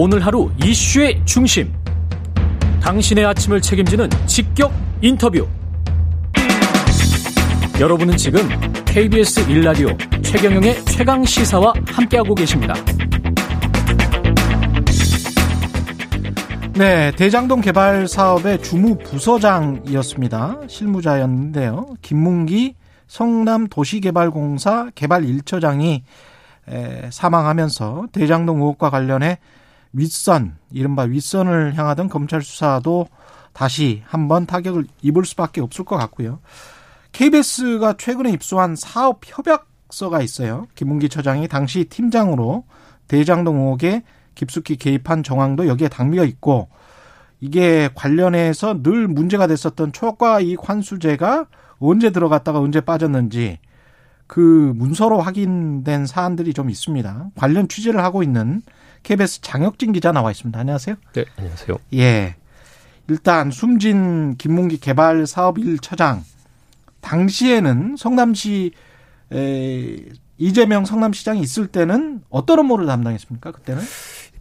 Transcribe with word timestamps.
오늘 0.00 0.24
하루 0.24 0.48
이슈의 0.64 1.20
중심. 1.24 1.74
당신의 2.80 3.26
아침을 3.26 3.60
책임지는 3.60 4.08
직격 4.26 4.72
인터뷰. 5.02 5.44
여러분은 7.80 8.16
지금 8.16 8.48
KBS 8.84 9.44
1라디오 9.48 10.22
최경영의 10.22 10.84
최강 10.84 11.24
시사와 11.24 11.72
함께하고 11.88 12.36
계십니다. 12.36 12.74
네, 16.74 17.10
대장동 17.16 17.60
개발 17.60 18.06
사업의 18.06 18.62
주무 18.62 18.98
부서장이었습니다. 18.98 20.58
실무자였는데요. 20.68 21.96
김문기 22.02 22.76
성남 23.08 23.66
도시개발공사 23.66 24.90
개발 24.94 25.24
1처장이 25.24 26.02
사망하면서 27.10 28.06
대장동 28.12 28.58
의혹과 28.58 28.90
관련해 28.90 29.38
윗선, 29.92 30.56
이른바 30.70 31.02
윗선을 31.02 31.76
향하던 31.76 32.08
검찰 32.08 32.42
수사도 32.42 33.08
다시 33.52 34.02
한번 34.06 34.46
타격을 34.46 34.86
입을 35.02 35.24
수밖에 35.24 35.60
없을 35.60 35.84
것 35.84 35.96
같고요. 35.96 36.40
KBS가 37.12 37.94
최근에 37.98 38.30
입수한 38.30 38.76
사업 38.76 39.20
협약서가 39.24 40.22
있어요. 40.22 40.66
김문기 40.74 41.08
처장이 41.08 41.48
당시 41.48 41.84
팀장으로 41.84 42.64
대장동 43.08 43.56
의혹에 43.56 44.02
깊숙이 44.34 44.76
개입한 44.76 45.22
정황도 45.22 45.66
여기에 45.66 45.88
담겨 45.88 46.24
있고 46.24 46.68
이게 47.40 47.88
관련해서 47.94 48.82
늘 48.82 49.08
문제가 49.08 49.46
됐었던 49.46 49.92
초과 49.92 50.40
이익 50.40 50.68
환수제가 50.68 51.46
언제 51.80 52.10
들어갔다가 52.10 52.60
언제 52.60 52.80
빠졌는지 52.80 53.58
그 54.26 54.72
문서로 54.76 55.20
확인된 55.20 56.06
사안들이 56.06 56.52
좀 56.52 56.68
있습니다. 56.70 57.30
관련 57.34 57.66
취재를 57.66 58.02
하고 58.02 58.22
있는 58.22 58.62
KBS 59.02 59.40
장혁진 59.40 59.92
기자 59.92 60.12
나와 60.12 60.30
있습니다. 60.30 60.58
안녕하세요. 60.58 60.96
네, 61.14 61.24
안녕하세요. 61.36 61.76
예. 61.94 62.36
일단 63.08 63.50
숨진 63.50 64.36
김문기 64.36 64.78
개발 64.78 65.26
사업 65.26 65.56
1처장 65.56 66.20
당시에는 67.00 67.96
성남시 67.96 68.72
에, 69.32 69.96
이재명 70.36 70.84
성남시장이 70.84 71.40
있을 71.40 71.66
때는 71.68 72.22
어떤 72.28 72.58
업무를 72.58 72.86
담당했습니까? 72.86 73.52
그때는? 73.52 73.82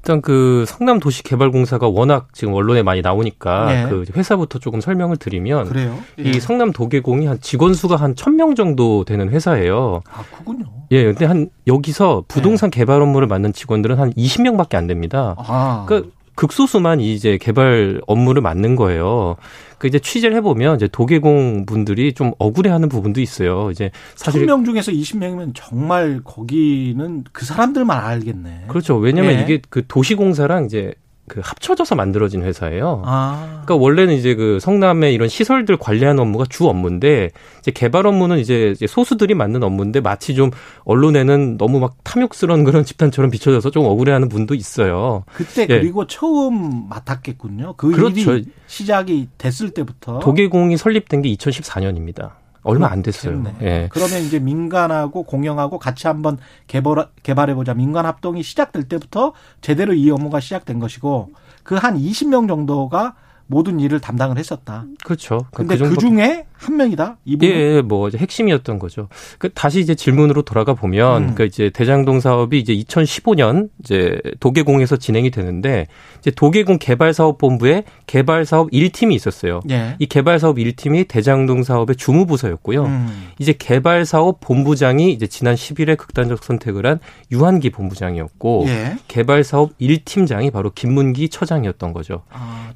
일단 0.08 0.22
그 0.22 0.64
성남 0.70 1.02
도시개발공사가 1.02 1.90
워낙 1.90 2.30
지금 2.32 2.54
언론에 2.54 2.82
많이 2.82 3.02
나오니까 3.02 3.66
네. 3.66 3.90
그 3.90 4.06
회사부터 4.16 4.58
조금 4.58 4.80
설명을 4.80 5.18
드리면 5.18 5.68
그래요? 5.68 6.00
예. 6.20 6.24
이 6.30 6.40
성남 6.40 6.72
도계공이 6.72 7.26
한 7.26 7.42
직원 7.42 7.74
수가 7.74 7.98
한 7.98 8.16
천 8.16 8.38
명 8.38 8.56
정도 8.56 9.04
되는 9.04 9.28
회사예요. 9.30 10.02
아, 10.10 10.24
그군요. 10.38 10.66
예, 10.92 11.04
근데 11.04 11.26
한 11.26 11.50
여기서 11.68 12.24
부동산 12.30 12.72
네. 12.72 12.80
개발 12.80 13.02
업무를 13.02 13.28
맡는 13.28 13.52
직원들은 13.52 14.00
한 14.00 14.14
20명밖에 14.14 14.76
안 14.76 14.88
됩니다. 14.88 15.36
아. 15.40 15.84
그러니까 15.88 16.10
극소수만 16.38 17.02
이제 17.02 17.38
개발 17.38 18.00
업무를 18.06 18.42
맡는 18.42 18.76
거예요. 18.76 19.36
그 19.80 19.88
이제 19.88 20.00
취재를 20.00 20.38
해보면 20.38 20.76
이제 20.76 20.88
도계공 20.88 21.66
분들이 21.66 22.14
좀 22.14 22.32
억울해하는 22.38 22.90
부분도 22.90 23.20
있어요. 23.22 23.70
이제 23.72 23.92
사실 24.16 24.46
1000명 24.46 24.64
중에서 24.64 24.92
20명이면 24.92 25.52
정말 25.56 26.22
거기는 26.24 27.24
그 27.34 27.44
사람들만 27.44 28.06
알겠네. 28.06 28.66
그렇죠. 28.68 28.98
왜냐면 28.98 29.34
예. 29.34 29.42
이게 29.42 29.62
그 29.70 29.84
도시공사랑 29.88 30.66
이제 30.66 30.94
그 31.28 31.42
합쳐져서 31.44 31.96
만들어진 31.96 32.44
회사예요. 32.44 33.02
아. 33.06 33.62
그러니까 33.66 33.76
원래는 33.76 34.16
이제 34.16 34.34
그 34.34 34.60
성남의 34.60 35.14
이런 35.14 35.28
시설들 35.28 35.78
관리하는 35.78 36.22
업무가 36.22 36.46
주 36.48 36.68
업무인데 36.68 37.32
이제 37.60 37.72
개발 37.72 38.08
업무는 38.08 38.40
이제 38.40 38.74
소수들이 38.88 39.34
맡는 39.34 39.62
업무인데 39.62 40.00
마치 40.00 40.36
좀 40.36 40.52
언론에는 40.86 41.58
너무 41.58 41.80
막 41.80 41.98
탐욕스러운 42.04 42.64
그런 42.64 42.86
집단처럼 42.86 43.30
비춰져서 43.30 43.72
좀 43.72 43.86
억울해하는 43.86 44.30
분도 44.30 44.56
있어요. 44.56 45.26
그때 45.34 45.64
예. 45.64 45.68
그리고 45.68 46.08
처음 46.08 46.88
맡았겠군요. 46.88 47.74
그 47.76 47.92
그렇죠. 47.92 48.34
일이 48.34 48.46
시작이 48.68 49.28
됐을 49.38 49.72
때부터 49.72 50.20
도계공이 50.20 50.78
설립된 50.78 51.22
게 51.24 51.34
2014년입니다. 51.36 52.32
얼마 52.68 52.92
안 52.92 53.02
됐어요. 53.02 53.44
예. 53.62 53.90
그러면 53.92 54.22
이제 54.22 54.40
민간하고 54.40 55.24
공영하고 55.24 55.80
같이 55.80 56.08
한번 56.08 56.38
개발 56.68 57.08
개발해 57.24 57.56
보자. 57.56 57.74
민간 57.74 58.06
합동이 58.06 58.44
시작될 58.44 58.84
때부터 58.84 59.34
제대로 59.62 59.94
이 59.94 60.10
업무가 60.12 60.40
시작된 60.40 60.80
것이고 60.80 61.32
그 61.64 61.76
한 61.76 61.98
20명 61.98 62.48
정도가 62.48 63.16
모든 63.48 63.80
일을 63.80 64.00
담당을 64.00 64.38
했었다. 64.38 64.86
그렇죠. 65.04 65.46
근데 65.52 65.78
그, 65.78 65.90
그 65.90 65.98
중에 65.98 66.46
한 66.58 66.76
명이다. 66.76 67.18
이분 67.26 67.50
예, 67.50 67.54
예, 67.54 67.82
뭐 67.82 68.10
핵심이었던 68.10 68.80
거죠. 68.80 69.10
그 69.38 69.50
다시 69.54 69.80
이제 69.80 69.96
질문으로 69.96 70.42
돌아가 70.42 70.74
보면 70.74 71.30
음. 71.30 71.36
그 71.36 71.46
이제 71.46 71.70
대장동 71.70 72.20
사업이 72.20 72.60
이제 72.60 72.74
2015년 72.76 73.70
이제 73.80 74.20
도계공에서 74.40 74.98
진행이 74.98 75.30
되는데 75.30 75.88
이제 76.20 76.32
도계공 76.32 76.80
개발 76.80 77.14
사업 77.14 77.38
본부에 77.38 77.84
개발 78.08 78.46
사업 78.46 78.72
1팀이 78.72 79.14
있었어요. 79.14 79.62
예. 79.70 79.96
이 80.00 80.08
개발 80.08 80.40
사업 80.40 80.58
1팀이 80.58 81.08
대장동 81.08 81.64
사업의 81.64 81.96
주무부서였고요. 81.96 82.86
음. 82.86 83.30
이제 83.38 83.54
개발 83.54 84.06
사업 84.06 84.40
본부장이 84.40 85.12
이제 85.14 85.28
지난 85.28 85.54
10일에 85.56 85.96
극단적 85.96 86.44
선택을 86.44 86.88
한 86.88 87.00
유한기 87.32 87.70
본부장이었고 87.70 88.66
예. 88.68 88.98
개발 89.08 89.44
사업 89.44 89.78
1팀장이 89.78 90.52
바로 90.52 90.72
김문기 90.72 91.30
처장이었던 91.30 91.94
거죠. 91.94 92.24
아, 92.32 92.72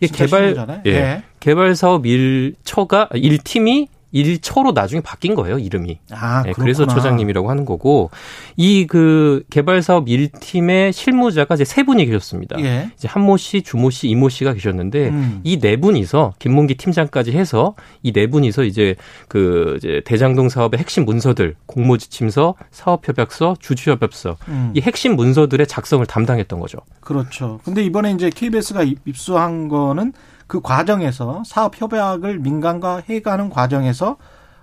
개발 0.66 0.82
예. 0.86 0.92
예. 0.92 1.24
개발 1.40 1.76
사업 1.76 2.04
1처가 2.04 3.12
1팀이 3.12 3.88
1처로 4.14 4.74
나중에 4.74 5.00
바뀐 5.00 5.36
거예요, 5.36 5.58
이름이. 5.58 6.00
아, 6.12 6.44
네, 6.44 6.52
그래서 6.52 6.86
처장님이라고 6.86 7.50
하는 7.50 7.64
거고 7.64 8.12
이 8.58 8.86
그 8.86 9.44
개발 9.50 9.82
사업 9.82 10.08
1팀의 10.08 10.92
실무자가 10.92 11.56
이제 11.56 11.64
세 11.64 11.84
분이 11.84 12.06
계셨습니다. 12.08 12.60
예. 12.60 12.92
이제 12.94 13.08
한모 13.08 13.38
씨, 13.38 13.62
주모 13.62 13.90
씨, 13.90 14.10
이모 14.10 14.28
씨가 14.28 14.54
계셨는데 14.54 15.10
음. 15.10 15.40
이네 15.46 15.78
분이서 15.78 16.34
김문기 16.40 16.76
팀장까지 16.76 17.32
해서 17.32 17.74
이 18.04 18.12
네 18.12 18.28
분이서 18.28 18.66
이제 18.66 18.96
그 19.30 19.76
이제 19.78 20.02
대장동 20.04 20.50
사업의 20.50 20.78
핵심 20.82 21.06
문서들, 21.06 21.56
공모 21.66 21.98
지침서, 21.98 22.56
사업 22.70 23.08
협약서, 23.08 23.56
주주 23.62 23.92
협약서 23.92 24.36
음. 24.50 24.74
이 24.76 24.82
핵심 24.82 25.16
문서들의 25.16 25.66
작성을 25.68 26.06
담당했던 26.06 26.60
거죠. 26.60 26.80
그렇죠. 27.00 27.62
근데 27.64 27.82
이번에 27.82 28.12
이제 28.12 28.30
KBS가 28.30 28.84
입수한 29.06 29.70
거는 29.70 30.12
그 30.52 30.60
과정에서 30.60 31.44
사업 31.46 31.80
협약을 31.80 32.40
민간과 32.40 33.04
해가는 33.08 33.50
과정에서 33.50 34.18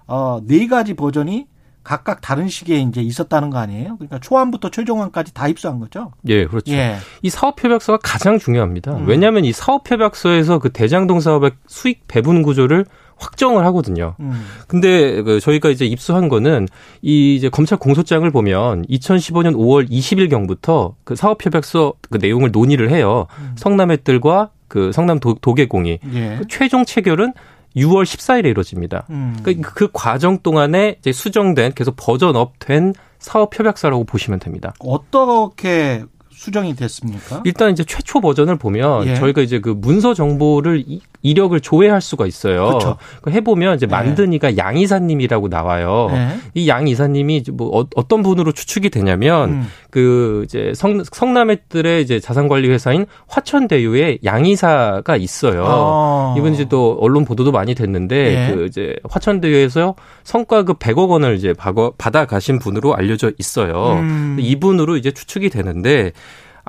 어, 0.06 0.38
네 0.46 0.66
가지 0.66 0.92
버전이 0.92 1.46
각각 1.82 2.20
다른 2.20 2.46
시기에 2.46 2.80
이제 2.80 3.00
있었다는 3.00 3.48
거 3.48 3.56
아니에요? 3.56 3.96
그러니까 3.96 4.18
초안부터 4.18 4.70
최종안까지 4.70 5.32
다 5.32 5.48
입수한 5.48 5.80
거죠? 5.80 6.12
예, 6.26 6.44
그렇죠. 6.44 6.70
예. 6.74 6.98
이 7.22 7.30
사업 7.30 7.64
협약서가 7.64 8.00
가장 8.02 8.38
중요합니다. 8.38 8.98
음. 8.98 9.08
왜냐하면 9.08 9.46
이 9.46 9.52
사업 9.54 9.90
협약서에서 9.90 10.58
그 10.58 10.68
대장동 10.68 11.20
사업의 11.20 11.52
수익 11.66 12.06
배분 12.06 12.42
구조를 12.42 12.84
확정을 13.16 13.64
하거든요. 13.64 14.14
음. 14.20 14.44
근데 14.66 15.22
그 15.22 15.40
저희가 15.40 15.70
이제 15.70 15.86
입수한 15.86 16.28
거는 16.28 16.68
이 17.00 17.34
이제 17.34 17.48
검찰 17.48 17.78
공소장을 17.78 18.30
보면 18.30 18.84
2015년 18.84 19.54
5월 19.54 19.88
20일 19.88 20.28
경부터 20.28 20.96
그 21.04 21.16
사업 21.16 21.46
협약서 21.46 21.94
그 22.10 22.18
내용을 22.18 22.50
논의를 22.52 22.90
해요. 22.90 23.26
음. 23.40 23.54
성남의 23.56 24.04
뜰과 24.04 24.50
그 24.68 24.92
성남 24.92 25.18
도, 25.18 25.34
계공이 25.34 25.98
예. 26.12 26.36
그 26.38 26.46
최종 26.48 26.84
체결은 26.84 27.32
6월 27.76 28.04
14일에 28.04 28.46
이루어집니다. 28.46 29.06
음. 29.10 29.36
그, 29.42 29.60
그 29.60 29.88
과정 29.92 30.38
동안에 30.38 30.96
이제 30.98 31.12
수정된 31.12 31.72
계속 31.74 31.94
버전업된 31.96 32.94
사업 33.18 33.58
협약서라고 33.58 34.04
보시면 34.04 34.38
됩니다. 34.38 34.74
어떻게 34.78 36.04
수정이 36.30 36.76
됐습니까? 36.76 37.42
일단 37.44 37.72
이제 37.72 37.82
최초 37.84 38.20
버전을 38.20 38.56
보면 38.56 39.08
예. 39.08 39.14
저희가 39.16 39.42
이제 39.42 39.60
그 39.60 39.70
문서 39.70 40.14
정보를 40.14 40.84
이력을 41.22 41.58
조회할 41.58 42.00
수가 42.00 42.26
있어요. 42.26 42.66
그렇죠. 42.66 42.96
해보면 43.28 43.76
이제 43.76 43.86
네. 43.86 43.90
만드니가 43.90 44.50
네. 44.50 44.56
양 44.56 44.76
이사님이라고 44.76 45.48
나와요. 45.48 46.08
네. 46.12 46.38
이양 46.54 46.86
이사님이 46.86 47.44
뭐 47.52 47.86
어, 47.94 48.08
떤 48.08 48.22
분으로 48.22 48.52
추측이 48.52 48.90
되냐면 48.90 49.50
음. 49.50 49.66
그 49.90 50.42
이제 50.44 50.72
성 50.74 51.02
성남의들의 51.04 52.02
이제 52.02 52.20
자산관리 52.20 52.68
회사인 52.68 53.06
화천대유에 53.26 54.18
양 54.24 54.46
이사가 54.46 55.16
있어요. 55.16 55.64
아. 55.66 56.34
이분 56.38 56.54
이제 56.54 56.66
또 56.68 56.96
언론 57.00 57.24
보도도 57.24 57.50
많이 57.52 57.74
됐는데 57.74 58.24
네. 58.24 58.54
그 58.54 58.66
이제 58.66 58.96
화천대유에서 59.08 59.96
성과급 60.22 60.78
100억 60.78 61.08
원을 61.08 61.34
이제 61.34 61.52
받아 61.98 62.26
가신 62.26 62.58
분으로 62.58 62.94
알려져 62.94 63.32
있어요. 63.38 63.98
음. 64.00 64.36
이분으로 64.38 64.96
이제 64.96 65.10
추측이 65.10 65.50
되는데 65.50 66.12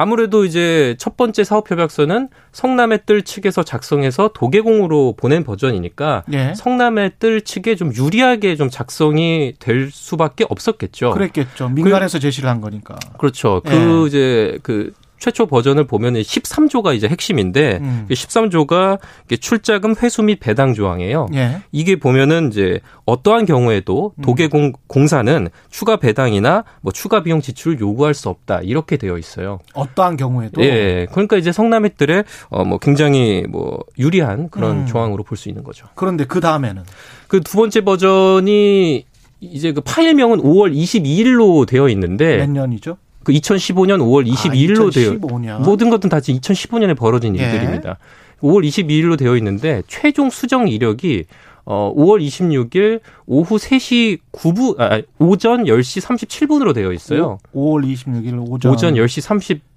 아무래도 0.01 0.45
이제 0.45 0.95
첫 0.97 1.17
번째 1.17 1.43
사업 1.43 1.69
협약서는 1.69 2.29
성남의 2.53 3.01
뜰 3.05 3.21
측에서 3.21 3.63
작성해서 3.63 4.31
도계공으로 4.33 5.15
보낸 5.17 5.43
버전이니까 5.43 6.23
예. 6.31 6.53
성남의 6.55 7.15
뜰 7.19 7.41
측에 7.41 7.75
좀 7.75 7.93
유리하게 7.93 8.55
좀 8.55 8.69
작성이 8.69 9.55
될 9.59 9.91
수밖에 9.91 10.45
없었겠죠. 10.47 11.11
그랬겠죠. 11.11 11.67
민간에서 11.67 12.17
그, 12.17 12.21
제시를 12.21 12.49
한 12.49 12.61
거니까. 12.61 12.95
그렇죠. 13.17 13.61
예. 13.65 13.69
그 13.69 14.07
이제 14.07 14.57
그 14.63 14.93
최초 15.19 15.45
버전을 15.45 15.85
보면 15.85 16.13
13조가 16.15 16.95
이제 16.95 17.07
핵심인데 17.07 17.79
음. 17.81 18.05
13조가 18.09 18.99
출자금 19.39 19.95
회수 20.01 20.23
및 20.23 20.39
배당 20.39 20.73
조항이에요. 20.73 21.27
예. 21.33 21.61
이게 21.71 21.97
보면은 21.97 22.49
이제 22.51 22.79
어떠한 23.05 23.45
경우에도 23.45 24.13
음. 24.17 24.21
도계공 24.21 24.73
공사는 24.87 25.47
추가 25.69 25.97
배당이나 25.97 26.63
뭐 26.81 26.91
추가 26.91 27.21
비용 27.23 27.41
지출을 27.41 27.79
요구할 27.79 28.13
수 28.13 28.29
없다 28.29 28.61
이렇게 28.61 28.97
되어 28.97 29.17
있어요. 29.17 29.59
어떠한 29.73 30.17
경우에도 30.17 30.63
예. 30.63 31.05
그러니까 31.11 31.37
이제 31.37 31.51
성남액들의 31.51 32.23
어뭐 32.49 32.77
굉장히 32.79 33.43
뭐 33.49 33.79
유리한 33.97 34.49
그런 34.49 34.81
음. 34.81 34.85
조항으로 34.85 35.23
볼 35.23 35.37
수 35.37 35.47
있는 35.49 35.63
거죠. 35.63 35.87
그런데 35.95 36.25
그 36.25 36.39
다음에는 36.39 36.83
그 37.27 37.39
두 37.41 37.57
번째 37.57 37.81
버전이 37.81 39.05
이제 39.41 39.71
그 39.71 39.79
파일명은 39.81 40.39
5월 40.41 40.73
22일로 40.75 41.65
되어 41.65 41.87
있는데 41.89 42.37
몇 42.37 42.49
년이죠? 42.49 42.97
그 43.29 43.33
2015년 43.33 43.99
5월 43.99 44.27
22일로 44.27 44.87
아, 44.87 44.91
되어 44.91 45.59
모든 45.59 45.91
것은 45.91 46.09
다 46.09 46.19
2015년에 46.19 46.97
벌어진 46.97 47.37
예. 47.37 47.43
일들입니다. 47.43 47.99
5월 48.41 48.67
22일로 48.67 49.19
되어 49.19 49.37
있는데 49.37 49.83
최종 49.87 50.31
수정 50.31 50.67
이력이 50.67 51.25
어 51.65 51.93
5월 51.95 52.25
26일 52.25 53.01
오후 53.27 53.57
3시 53.57 54.19
9분 54.31 54.79
아 54.79 55.01
오전 55.19 55.65
10시 55.65 56.01
37분으로 56.01 56.73
되어 56.73 56.91
있어요. 56.91 57.37
5, 57.53 57.73
월 57.73 57.83
26일 57.83 58.43
오전 58.49 58.71
오전 58.71 58.95
10시 58.95 59.21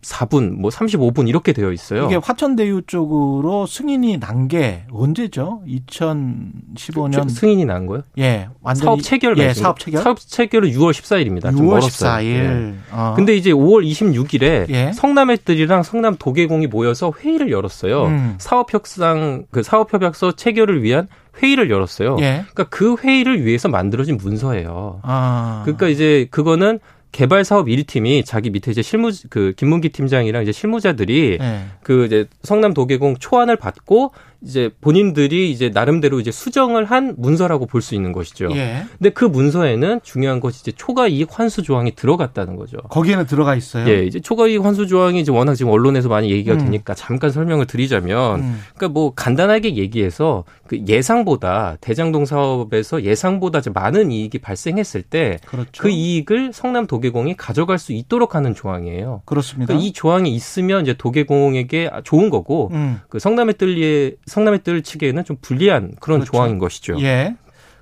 34분 0.03 0.51
뭐 0.59 0.71
35분 0.71 1.29
이렇게 1.29 1.53
되어 1.53 1.73
있어요. 1.73 2.07
이게 2.07 2.17
화천대유 2.17 2.83
쪽으로 2.87 3.67
승인이 3.67 4.19
난 4.19 4.49
게 4.49 4.83
언제죠? 4.91 5.63
2015년 5.69 7.29
승인이 7.31 7.65
난 7.65 7.87
거요? 7.87 8.03
예. 8.19 8.49
완전히 8.61 8.85
사업 8.85 9.03
체결 9.03 9.39
예, 9.39 9.55
사업 9.55 9.79
체결. 9.79 10.03
사업 10.03 10.19
체결은 10.19 10.71
6월 10.71 10.91
14일입니다. 10.93 11.53
6월 11.57 11.81
14일. 11.81 12.25
예. 12.27 12.75
어. 12.91 13.13
근데 13.17 13.37
이제 13.37 13.51
5월 13.53 13.85
26일에 13.89 14.69
예. 14.71 14.93
성남애들이랑 14.93 15.83
성남 15.85 16.17
도계공이 16.19 16.67
모여서 16.67 17.13
회의를 17.21 17.51
열었어요. 17.51 18.05
음. 18.07 18.35
사업 18.39 18.73
협상 18.75 19.45
그 19.51 19.63
사업 19.63 19.93
협약서 19.93 20.33
체결을 20.33 20.83
위한 20.83 21.07
회의를 21.43 21.71
열었어요. 21.71 22.17
예. 22.21 22.45
그러니까 22.53 22.65
그 22.65 22.97
회의를 22.97 23.45
위해서 23.45 23.69
만들어진 23.69 24.19
문서예요. 24.19 25.01
아. 25.03 25.63
그러니까 25.65 25.89
이제 25.89 26.27
그거는 26.31 26.79
개발 27.13 27.45
사업 27.45 27.67
1팀이 27.67 28.25
자기 28.25 28.51
밑에 28.51 28.71
이제 28.71 28.83
실무 28.83 29.11
그 29.29 29.53
김문기 29.57 29.91
팀장이랑 29.91 30.43
이제 30.43 30.51
실무자들이 30.51 31.39
네. 31.39 31.67
그 31.83 32.07
이제 32.07 32.27
성남 32.43 32.73
도계공 32.73 33.17
초안을 33.19 33.57
받고 33.57 34.13
이제 34.45 34.71
본인들이 34.81 35.51
이제 35.51 35.71
나름대로 35.71 36.19
이제 36.21 36.31
수정을 36.31 36.85
한 36.87 37.15
문서라고 37.19 37.67
볼 37.67 37.83
수 37.83 37.95
있는 37.97 38.13
것이죠. 38.13 38.49
예. 38.53 38.85
근데 38.99 39.11
그 39.11 39.25
문서에는 39.25 40.01
중요한 40.05 40.39
것이 40.39 40.61
이제 40.61 40.71
초과 40.71 41.09
이익 41.09 41.29
환수 41.39 41.63
조항이 41.63 41.95
들어갔다는 41.97 42.55
거죠. 42.57 42.77
거기에는 42.91 43.27
들어가 43.27 43.57
있어요. 43.57 43.89
예, 43.89 44.05
이제 44.05 44.21
초과 44.21 44.47
이익 44.47 44.65
환수 44.65 44.87
조항이 44.87 45.21
이제 45.21 45.33
워낙 45.33 45.55
지금 45.57 45.73
언론에서 45.73 46.09
많이 46.09 46.31
얘기가 46.31 46.55
음. 46.55 46.59
되니까 46.59 46.95
잠깐 46.95 47.31
설명을 47.33 47.67
드리자면 47.67 48.41
음. 48.41 48.61
그러니까 48.75 48.89
뭐 48.95 49.13
간단하게 49.15 49.77
얘기해서 49.77 50.45
그 50.69 50.79
예상보다 50.87 51.77
대장동 51.81 52.25
사업에서 52.25 53.03
예상보다 53.03 53.61
많은 53.75 54.13
이익이 54.13 54.39
발생했을 54.39 55.03
때그 55.03 55.47
그렇죠. 55.51 55.83
그 55.83 55.91
이익을 55.91 56.53
성남 56.53 56.87
도계공이 56.87 57.37
가져갈 57.37 57.79
수 57.79 57.93
있도록 57.93 58.35
하는 58.37 58.55
조항이에요. 58.55 59.23
그렇습니다. 59.25 59.67
그러니까 59.67 59.87
이 59.87 59.93
조항이 59.93 60.33
있으면 60.35 60.83
이제 60.83 60.95
도계공에게 60.95 61.91
좋은 62.05 62.31
거고 62.31 62.71
음. 62.73 63.01
그 63.09 63.19
성남의 63.19 63.55
뜰리에 63.55 64.13
성남의 64.33 64.63
뜰 64.63 64.83
측에는 64.83 65.25
좀 65.25 65.37
불리한 65.43 65.93
그런 66.01 66.21
그렇죠. 66.21 66.33
조항인 66.33 66.59
것이죠. 66.59 67.01
예. 67.03 67.37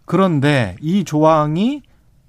그런데 0.05 0.75
이 0.81 1.05
조항이 1.05 1.83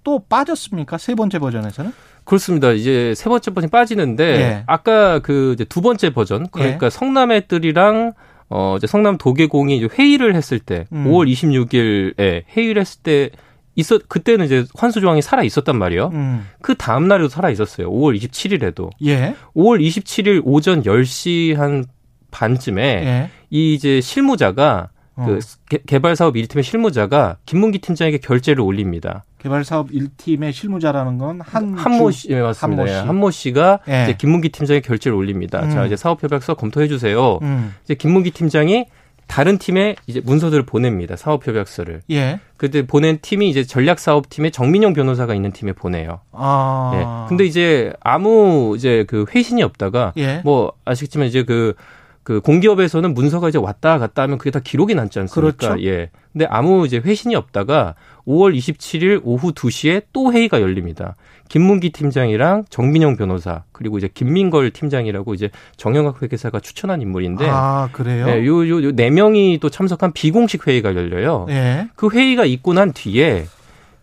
또 0.04 0.20
빠졌습니까? 0.30 1.00
세 1.00 1.16
번째 1.16 1.40
버전에서는? 1.40 1.92
그렇습니다. 2.24 2.72
이제 2.72 3.14
세 3.16 3.30
번째 3.30 3.52
버전이 3.52 3.72
빠지는데 3.72 4.24
예. 4.24 4.64
아까 4.68 5.20
그 5.20 5.54
이제 5.54 5.64
두 5.66 5.82
번째 5.82 6.14
버전 6.14 6.48
그러니까 6.52 6.86
예. 6.86 6.90
성남의 6.92 7.48
뜰이랑 7.48 8.14
어 8.50 8.76
이제 8.78 8.86
성남 8.86 9.18
도계공이 9.18 9.78
이제 9.78 9.90
회의를 9.92 10.36
했을 10.36 10.60
때 10.60 10.86
음. 10.92 11.06
5월 11.06 11.28
26일에 11.32 12.44
회의를 12.56 12.82
했을 12.82 13.02
때 13.02 13.32
있었 13.76 14.08
그때는 14.08 14.46
이제 14.46 14.66
환수 14.76 15.02
조항이 15.02 15.24
살아 15.24 15.42
있었단 15.42 15.76
말이에요. 15.80 16.12
음. 16.14 16.48
그 16.62 16.76
다음 16.76 17.08
날에도 17.08 17.28
살아 17.28 17.50
있었어요. 17.50 17.90
5월 17.90 18.16
27일에도. 18.22 18.92
예. 19.06 19.36
5월 19.56 19.82
27일 19.82 20.42
오전 20.46 20.84
10시 20.84 21.56
한 21.56 21.86
반쯤에 22.32 22.82
예. 22.84 23.30
이 23.50 23.74
이제 23.74 24.02
실무자가 24.02 24.90
어. 25.16 25.26
그 25.26 25.40
개 25.86 26.00
발 26.00 26.16
사업 26.16 26.36
1팀의 26.36 26.64
실무자가 26.64 27.38
김문기 27.46 27.80
팀장에게 27.80 28.18
결제를 28.18 28.62
올립니다. 28.62 29.24
개발 29.40 29.64
사업 29.64 29.90
1팀의 29.90 30.54
실무자라는 30.54 31.18
건 31.18 31.42
한 31.42 31.74
한모 31.78 32.12
씨 32.12 32.30
네, 32.30 32.42
맞습니다. 32.42 32.84
한모, 32.84 32.88
씨. 32.92 33.08
한모 33.08 33.32
씨가 33.32 33.80
예. 33.90 34.04
이제 34.04 34.16
김문기 34.18 34.50
팀장에게 34.50 34.88
결제를 34.88 35.16
올립니다. 35.18 35.62
음. 35.64 35.70
자, 35.72 35.86
이제 35.86 35.96
사업 35.96 36.24
협약서 36.24 36.54
검토해 36.56 36.88
주세요. 36.88 37.40
음. 37.42 37.74
이제 37.84 37.94
김문기 37.96 38.32
팀장이 38.32 38.86
다른 39.28 39.58
팀에 39.58 39.96
이제 40.08 40.22
문서들을 40.24 40.64
보냅니다. 40.66 41.16
사업 41.16 41.48
협약서를. 41.48 42.02
예. 42.12 42.40
그때 42.58 42.86
보낸 42.86 43.18
팀이 43.22 43.50
이제 43.50 43.64
전략 43.64 44.00
사업 44.00 44.30
팀에 44.30 44.50
정민용 44.50 44.94
변호사가 44.94 45.34
있는 45.36 45.52
팀에 45.52 45.74
보내요. 45.74 46.20
아. 46.34 46.92
예. 46.96 47.30
근데 47.30 47.46
이제 47.46 47.94
아무 48.02 48.74
이제 48.78 49.06
그 49.08 49.26
회신이 49.34 49.64
없다가 49.64 50.14
예. 50.18 50.42
뭐 50.44 50.74
아시겠지만 50.86 51.28
이제 51.28 51.44
그 51.44 51.74
그 52.24 52.40
공기업에서는 52.40 53.14
문서가 53.16 53.50
이제 53.50 53.58
왔다 53.58 53.98
갔다 53.98 54.22
하면 54.24 54.38
그게 54.38 54.52
다 54.52 54.60
기록이 54.60 54.94
남지 54.94 55.20
않습니까? 55.20 55.58
그렇죠. 55.70 55.84
예. 55.84 56.12
근데 56.32 56.46
아무 56.46 56.86
이제 56.86 56.98
회신이 57.04 57.36
없다가 57.36 57.96
5월 58.28 58.56
27일 58.56 59.22
오후 59.24 59.52
2시에 59.54 60.04
또 60.14 60.32
회의가 60.32 60.62
열립니다. 60.62 61.16
김문기 61.50 61.90
팀장이랑 61.92 62.66
정민영 62.70 63.18
변호사 63.18 63.64
그리고 63.72 63.98
이제 63.98 64.08
김민걸 64.14 64.70
팀장이라고 64.72 65.34
이제 65.34 65.50
정영학 65.78 66.22
회계사가 66.22 66.60
추천한 66.60 67.02
인물인데 67.02 67.46
아 67.50 67.90
그래요? 67.92 68.28
예, 68.30 68.46
요요 68.46 68.84
요 68.84 68.92
네 68.92 69.10
명이 69.10 69.58
또 69.60 69.70
참석한 69.70 70.14
비공식 70.14 70.68
회의가 70.68 70.94
열려요. 70.96 71.48
예. 71.50 71.88
그 71.96 72.10
회의가 72.10 72.46
있고 72.46 72.74
난 72.74 72.94
뒤에 72.94 73.46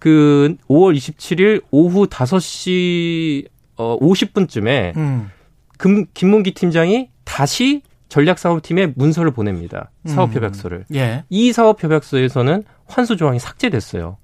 그 0.00 0.56
5월 0.68 0.96
27일 0.96 1.62
오후 1.70 2.06
5시 2.08 3.46
어 3.76 3.96
50분쯤에 4.00 4.96
음. 4.96 5.30
금, 5.78 6.04
김문기 6.12 6.52
팀장이 6.52 7.08
다시 7.24 7.82
전략사업팀에 8.08 8.94
문서를 8.96 9.30
보냅니다. 9.30 9.90
사업협약서를. 10.06 10.84
음. 10.90 10.96
예. 10.96 11.24
이 11.28 11.52
사업협약서에서는 11.52 12.64
환수 12.86 13.16
조항이 13.16 13.38
삭제됐어요. 13.38 14.16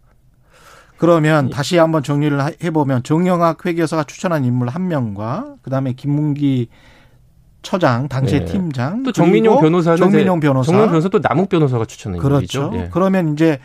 그러면 0.96 1.50
다시 1.50 1.76
한번 1.76 2.02
정리를 2.02 2.38
해보면 2.62 3.02
정영학 3.02 3.66
회계사가 3.66 4.04
추천한 4.04 4.44
인물 4.44 4.69
한 4.69 4.88
명과 4.88 5.56
그다음에 5.62 5.92
김문기 5.92 6.69
처장 7.62 8.08
당시의 8.08 8.44
네. 8.44 8.52
팀장 8.52 9.02
또 9.02 9.10
정민용 9.10 9.60
변호사는 9.60 9.96
정민용 9.96 10.38
변호사 10.38 10.66
정민용 10.66 10.90
변호사 10.90 11.08
또 11.08 11.19
남욱 11.20 11.48
변호사가 11.48 11.87
추천한 11.87 12.20
그렇죠. 12.20 12.70
예. 12.75 12.88
그러면 12.92 13.32
이제 13.32 13.58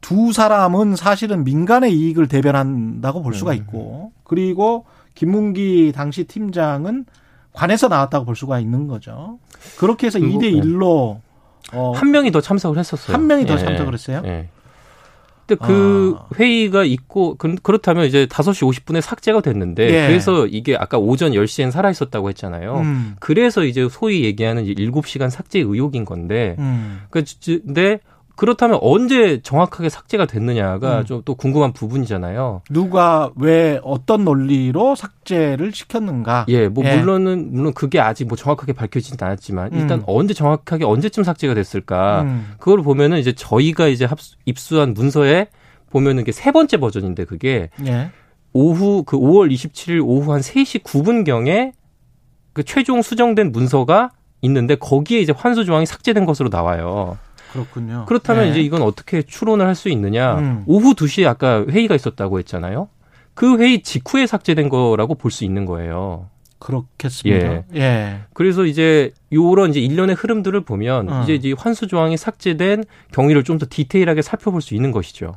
두 0.00 0.32
사람은 0.32 0.96
사실은 0.96 1.44
민간의 1.44 1.92
이익을 1.92 2.28
대변한다고 2.28 3.22
볼 3.22 3.34
수가 3.34 3.52
음. 3.52 3.56
있고 3.56 4.12
그리고 4.24 4.86
김문기 5.14 5.92
당시 5.94 6.24
팀장은 6.24 7.04
관에서 7.52 7.88
나왔다고 7.88 8.24
볼 8.24 8.36
수가 8.36 8.60
있는 8.60 8.86
거죠. 8.86 9.38
그렇게 9.78 10.06
해서 10.06 10.18
2대 10.18 10.52
1로 10.62 11.20
어, 11.72 11.92
한 11.94 12.10
명이 12.10 12.30
더 12.32 12.40
참석을 12.40 12.78
했었어요. 12.78 13.14
한 13.14 13.26
명이 13.26 13.46
더 13.46 13.54
예. 13.54 13.58
참석을 13.58 13.94
했어요? 13.94 14.22
예. 14.24 14.48
근데 15.46 15.66
그 15.66 16.16
아. 16.18 16.28
회의가 16.36 16.84
있고 16.84 17.34
그, 17.36 17.56
그렇다면 17.56 18.06
이제 18.06 18.26
5시 18.26 18.84
50분에 18.84 19.00
삭제가 19.00 19.40
됐는데 19.40 19.86
예. 19.86 20.06
그래서 20.06 20.46
이게 20.46 20.76
아까 20.76 20.98
오전 20.98 21.32
10시엔 21.32 21.70
살아 21.70 21.90
있었다고 21.90 22.28
했잖아요. 22.28 22.78
음. 22.78 23.16
그래서 23.18 23.64
이제 23.64 23.88
소위 23.90 24.24
얘기하는 24.24 24.64
7시간 24.64 25.30
삭제 25.30 25.58
의혹인 25.58 26.04
건데 26.04 26.54
음. 26.58 27.02
그 27.10 27.24
근데 27.66 28.00
그렇다면 28.40 28.78
언제 28.80 29.42
정확하게 29.42 29.90
삭제가 29.90 30.24
됐느냐가 30.24 31.00
음. 31.00 31.04
좀또 31.04 31.34
궁금한 31.34 31.74
부분이잖아요. 31.74 32.62
누가 32.70 33.30
왜 33.36 33.78
어떤 33.84 34.24
논리로 34.24 34.94
삭제를 34.94 35.72
시켰는가? 35.72 36.46
예, 36.48 36.66
뭐 36.68 36.82
예. 36.86 36.96
물론은 36.96 37.52
물론 37.52 37.74
그게 37.74 38.00
아직 38.00 38.24
뭐 38.24 38.38
정확하게 38.38 38.72
밝혀지진 38.72 39.18
않았지만 39.20 39.74
일단 39.74 39.98
음. 39.98 40.04
언제 40.06 40.32
정확하게 40.32 40.86
언제쯤 40.86 41.22
삭제가 41.22 41.52
됐을까? 41.52 42.22
음. 42.22 42.52
그걸 42.58 42.80
보면은 42.80 43.18
이제 43.18 43.34
저희가 43.34 43.88
이제 43.88 44.06
합수, 44.06 44.36
입수한 44.46 44.94
문서에 44.94 45.48
보면은 45.90 46.22
이게 46.22 46.32
세 46.32 46.50
번째 46.50 46.78
버전인데 46.78 47.26
그게 47.26 47.68
예. 47.84 48.10
오후 48.54 49.02
그 49.04 49.18
5월 49.18 49.52
27일 49.52 50.00
오후 50.02 50.32
한 50.32 50.40
3시 50.40 50.82
9분 50.82 51.26
경에 51.26 51.72
그 52.54 52.62
최종 52.64 53.02
수정된 53.02 53.52
문서가 53.52 54.12
있는데 54.40 54.76
거기에 54.76 55.20
이제 55.20 55.34
환수 55.36 55.66
조항이 55.66 55.84
삭제된 55.84 56.24
것으로 56.24 56.48
나와요. 56.48 57.18
그렇군요. 57.52 58.04
그렇다면 58.06 58.44
네. 58.44 58.50
이제 58.50 58.60
이건 58.60 58.82
어떻게 58.82 59.22
추론을 59.22 59.66
할 59.66 59.74
수 59.74 59.88
있느냐? 59.88 60.36
음. 60.38 60.62
오후 60.66 60.94
2시에 60.94 61.26
아까 61.26 61.64
회의가 61.66 61.94
있었다고 61.94 62.38
했잖아요. 62.40 62.88
그 63.34 63.58
회의 63.58 63.82
직후에 63.82 64.26
삭제된 64.26 64.68
거라고 64.68 65.14
볼 65.14 65.30
수 65.30 65.44
있는 65.44 65.64
거예요. 65.64 66.28
그렇겠습니다. 66.58 67.52
예. 67.52 67.64
예. 67.74 68.20
그래서 68.34 68.64
이제 68.66 69.12
요런 69.32 69.70
이제 69.70 69.80
일련의 69.80 70.14
흐름들을 70.14 70.60
보면 70.62 71.08
어. 71.08 71.22
이제 71.22 71.38
이 71.48 71.52
환수 71.54 71.86
조항이 71.86 72.16
삭제된 72.18 72.84
경위를 73.12 73.44
좀 73.44 73.58
더 73.58 73.66
디테일하게 73.68 74.20
살펴볼 74.22 74.60
수 74.62 74.74
있는 74.74 74.90
것이죠. 74.92 75.34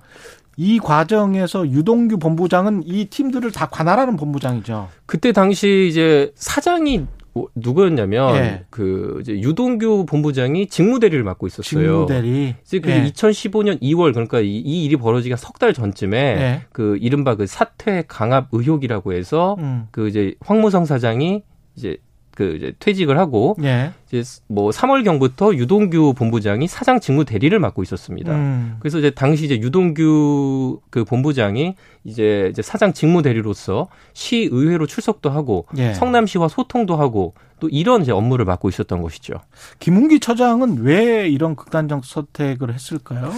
이 0.57 0.79
과정에서 0.79 1.67
유동규 1.67 2.19
본부장은 2.19 2.83
이 2.85 3.05
팀들을 3.05 3.51
다 3.51 3.67
관할하는 3.67 4.17
본부장이죠. 4.17 4.89
그때 5.05 5.31
당시 5.31 5.87
이제 5.89 6.31
사장이 6.35 7.05
누구였냐면 7.55 8.35
예. 8.35 8.63
그 8.69 9.17
이제 9.21 9.33
유동규 9.33 10.05
본부장이 10.05 10.67
직무대리를 10.67 11.23
맡고 11.23 11.47
있었어요. 11.47 12.05
직무대리. 12.05 12.55
이제 12.63 12.79
그 12.79 12.91
예. 12.91 13.03
2015년 13.05 13.81
2월 13.81 14.13
그러니까 14.13 14.39
이, 14.39 14.57
이 14.57 14.85
일이 14.85 14.95
벌어지기가 14.97 15.35
석달 15.35 15.73
전쯤에 15.73 16.17
예. 16.17 16.61
그 16.71 16.97
이른바 17.01 17.35
그 17.35 17.47
사퇴 17.47 18.03
강압 18.07 18.49
의혹이라고 18.51 19.13
해서 19.13 19.55
음. 19.59 19.87
그 19.91 20.07
이제 20.07 20.35
황무성 20.41 20.85
사장이 20.85 21.43
이제 21.75 21.97
그 22.35 22.55
이제 22.55 22.73
퇴직을 22.79 23.17
하고 23.17 23.55
예. 23.63 23.91
이제 24.11 24.23
뭐 24.47 24.71
3월 24.71 25.03
경부터 25.03 25.55
유동규 25.55 26.13
본부장이 26.15 26.67
사장 26.67 26.99
직무 26.99 27.25
대리를 27.25 27.57
맡고 27.59 27.83
있었습니다. 27.83 28.33
음. 28.33 28.77
그래서 28.79 28.99
이제 28.99 29.11
당시 29.11 29.45
이제 29.45 29.59
유동규 29.59 30.81
그 30.89 31.03
본부장이 31.03 31.75
이제 32.03 32.49
이제 32.51 32.61
사장 32.61 32.93
직무 32.93 33.21
대리로서 33.21 33.87
시 34.13 34.49
의회로 34.51 34.87
출석도 34.87 35.29
하고 35.29 35.67
예. 35.77 35.93
성남시와 35.93 36.47
소통도 36.47 36.95
하고 36.95 37.33
또 37.59 37.69
이런 37.69 38.01
이제 38.01 38.11
업무를 38.11 38.45
맡고 38.45 38.67
있었던 38.69 39.01
것이죠. 39.01 39.35
김웅기 39.79 40.19
처장은 40.19 40.79
왜 40.79 41.29
이런 41.29 41.55
극단적 41.55 42.03
선택을 42.03 42.73
했을까요? 42.73 43.31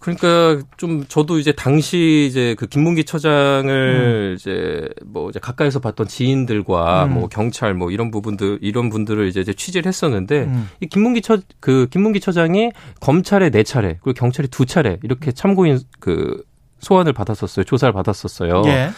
그러니까 0.00 0.60
좀 0.78 1.04
저도 1.06 1.38
이제 1.38 1.52
당시 1.52 2.26
이제 2.28 2.56
그 2.58 2.66
김문기 2.66 3.04
처장을 3.04 4.30
음. 4.30 4.34
이제 4.34 4.88
뭐 5.04 5.30
이제 5.30 5.38
가까이서 5.38 5.78
봤던 5.80 6.08
지인들과 6.08 7.04
음. 7.04 7.14
뭐 7.14 7.28
경찰 7.28 7.74
뭐 7.74 7.90
이런 7.90 8.10
부분들 8.10 8.58
이런 8.62 8.88
분들을 8.90 9.28
이제, 9.28 9.40
이제 9.40 9.52
취재를 9.52 9.86
했었는데 9.86 10.44
음. 10.44 10.68
이 10.80 10.86
김문기 10.86 11.20
처 11.20 11.38
그 11.60 11.86
김문기 11.90 12.20
처장이 12.20 12.72
검찰에 13.00 13.50
네 13.50 13.62
차례 13.62 13.98
그리고 14.02 14.14
경찰에 14.14 14.48
두 14.48 14.66
차례 14.66 14.98
이렇게 15.02 15.32
참고인 15.32 15.78
그 16.00 16.42
소환을 16.80 17.12
받았었어요. 17.12 17.64
조사를 17.64 17.92
받았었어요. 17.92 18.62
예. 18.66 18.90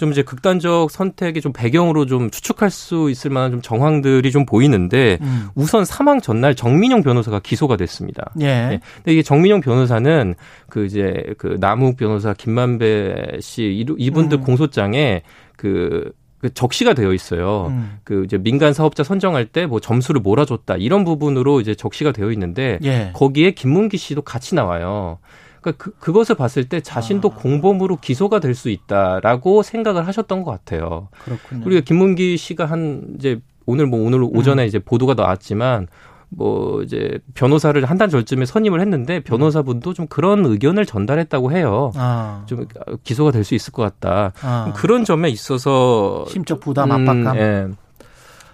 좀 0.00 0.12
이제 0.12 0.22
극단적 0.22 0.90
선택의 0.90 1.42
좀 1.42 1.52
배경으로 1.52 2.06
좀 2.06 2.30
추측할 2.30 2.70
수 2.70 3.10
있을 3.10 3.30
만한 3.30 3.50
좀 3.50 3.60
정황들이 3.60 4.30
좀 4.32 4.46
보이는데 4.46 5.18
음. 5.20 5.48
우선 5.54 5.84
사망 5.84 6.22
전날 6.22 6.54
정민용 6.54 7.02
변호사가 7.02 7.38
기소가 7.40 7.76
됐습니다. 7.76 8.32
예. 8.40 8.46
네. 8.46 8.80
근데 8.96 9.12
이게 9.12 9.22
정민용 9.22 9.60
변호사는 9.60 10.34
그 10.70 10.86
이제 10.86 11.34
그 11.36 11.58
남욱 11.60 11.98
변호사 11.98 12.32
김만배 12.32 13.40
씨 13.40 13.84
이분들 13.98 14.38
음. 14.38 14.42
공소장에 14.42 15.20
그, 15.58 16.12
그 16.38 16.54
적시가 16.54 16.94
되어 16.94 17.12
있어요. 17.12 17.66
음. 17.68 17.98
그 18.02 18.24
이제 18.24 18.38
민간 18.38 18.72
사업자 18.72 19.04
선정할 19.04 19.44
때 19.44 19.66
뭐 19.66 19.80
점수를 19.80 20.22
몰아줬다 20.22 20.76
이런 20.78 21.04
부분으로 21.04 21.60
이제 21.60 21.74
적시가 21.74 22.12
되어 22.12 22.32
있는데 22.32 22.78
예. 22.84 23.10
거기에 23.12 23.50
김문기 23.50 23.98
씨도 23.98 24.22
같이 24.22 24.54
나와요. 24.54 25.18
그러니까 25.60 25.84
그, 25.84 25.90
그것을 25.98 26.34
봤을 26.34 26.68
때 26.68 26.80
자신도 26.80 27.32
아. 27.34 27.36
공범으로 27.36 27.96
기소가 27.96 28.38
될 28.40 28.54
수 28.54 28.68
있다라고 28.70 29.62
생각을 29.62 30.06
하셨던 30.06 30.42
것 30.42 30.50
같아요. 30.50 31.08
그렇군요. 31.24 31.64
그리고 31.64 31.80
김문기 31.84 32.36
씨가 32.36 32.66
한 32.66 33.14
이제 33.18 33.40
오늘 33.66 33.86
뭐 33.86 34.04
오늘 34.04 34.22
오전에 34.22 34.64
음. 34.64 34.66
이제 34.66 34.78
보도가 34.78 35.14
나왔지만 35.14 35.86
뭐 36.28 36.82
이제 36.82 37.18
변호사를 37.34 37.82
한 37.84 37.98
달 37.98 38.08
전쯤에 38.08 38.44
선임을 38.46 38.80
했는데 38.80 39.20
변호사분도 39.20 39.94
좀 39.94 40.06
그런 40.06 40.44
의견을 40.46 40.86
전달했다고 40.86 41.52
해요. 41.52 41.90
아. 41.96 42.44
좀 42.46 42.66
기소가 43.04 43.30
될 43.32 43.44
수 43.44 43.54
있을 43.54 43.72
것 43.72 43.82
같다. 43.82 44.32
아. 44.42 44.72
그런 44.76 45.04
점에 45.04 45.28
있어서 45.28 46.24
심적 46.28 46.60
부담 46.60 46.90
압박감. 46.92 47.26
음, 47.28 47.36
예. 47.36 47.68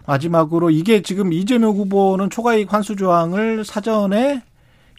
마지막으로 0.06 0.70
이게 0.70 1.02
지금 1.02 1.32
이재명 1.32 1.72
후보는 1.72 2.30
초과이익 2.30 2.72
환수 2.72 2.96
조항을 2.96 3.64
사전에 3.64 4.42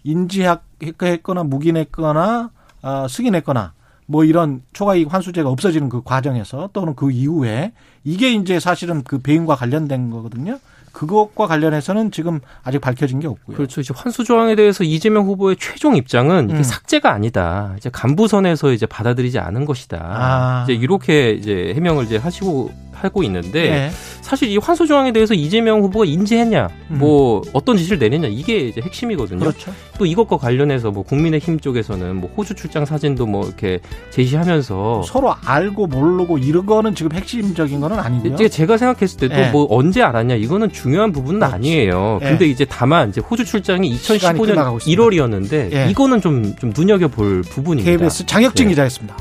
인지 0.04 0.46
했거나 0.82 1.44
묵인했거나 1.44 2.52
아, 2.82 3.08
승인했거나 3.10 3.74
뭐 4.06 4.24
이런 4.24 4.62
초과이익 4.74 5.14
환수제가 5.14 5.50
없어지는 5.50 5.90
그 5.90 6.02
과정에서 6.02 6.70
또는 6.74 6.96
그 6.96 7.12
이후에 7.12 7.74
이게 8.04 8.32
이제 8.32 8.60
사실은 8.60 9.04
그 9.04 9.20
배임과 9.20 9.56
관련된 9.56 10.10
거거든요. 10.10 10.60
그것과 10.94 11.46
관련해서는 11.46 12.10
지금 12.10 12.40
아직 12.64 12.80
밝혀진 12.80 13.20
게 13.20 13.28
없고요. 13.28 13.56
그렇죠. 13.56 13.82
이제 13.82 13.94
환수 13.96 14.24
조항에 14.24 14.56
대해서 14.56 14.84
이재명 14.84 15.26
후보의 15.26 15.58
최종 15.60 15.96
입장은 15.96 16.50
이게 16.50 16.60
음. 16.60 16.64
삭제가 16.64 17.12
아니다. 17.12 17.76
이제 17.78 17.92
간부선에서 17.92 18.72
이제 18.72 18.88
받아들이지 18.88 19.38
않은 19.38 19.66
것이다. 19.66 20.00
아. 20.02 20.64
이제 20.64 20.74
이렇게 20.74 21.34
이제 21.34 21.74
해명을 21.76 22.06
이제 22.06 22.18
하시고 22.18 22.72
하고 23.02 23.24
있는데 23.24 23.70
네. 23.70 23.90
사실 24.22 24.50
이 24.50 24.58
환수 24.58 24.88
조항에 24.88 25.12
대해서 25.12 25.34
이재명 25.34 25.82
후보가 25.82 26.06
인지했냐, 26.06 26.68
음. 26.92 26.98
뭐 27.00 27.42
어떤 27.54 27.78
지시를 27.78 28.00
내냈냐 28.00 28.28
이게 28.28 28.60
이제 28.60 28.82
핵심이거든요. 28.82 29.40
그렇죠. 29.40 29.74
또 29.98 30.06
이것과 30.06 30.38
관련해서 30.38 30.92
뭐 30.92 31.04
국민의힘 31.04 31.60
쪽에서는 31.60 32.16
뭐 32.16 32.30
호주 32.36 32.56
출장 32.56 32.86
사진도 32.86 33.26
뭐 33.26 33.46
이렇게 33.46 33.80
제시하면서 34.12 35.04
서로 35.04 35.34
알고 35.46 35.88
모르고 35.88 36.38
이런 36.38 36.66
거는 36.66 36.96
지금 36.96 37.14
핵심적인 37.14 37.80
거는 37.80 38.00
아니고요. 38.00 38.34
이제 38.34 38.50
제가 38.50 38.78
생각했을 38.78 39.20
때도 39.20 39.36
네. 39.36 39.52
뭐 39.52 39.68
언제 39.70 40.02
알았냐 40.02 40.36
이거는 40.36 40.72
중요한 40.72 41.12
부분은 41.12 41.40
그렇지. 41.40 41.56
아니에요. 41.56 42.20
네. 42.22 42.30
근데 42.30 42.46
이제 42.48 42.66
다만 42.66 43.10
이제 43.10 43.22
호주 43.22 43.46
출장이 43.46 43.96
2015년 43.98 44.80
1월이었는데 44.80 45.74
예. 45.74 45.88
이거는 45.90 46.22
좀 46.22 46.58
좀 46.60 46.74
눈여겨 46.76 47.08
볼 47.08 47.42
부분입니다. 47.42 47.98
KBS 47.98 48.26
장혁진 48.26 48.68
네. 48.68 48.72
기자였습니다. 48.72 49.16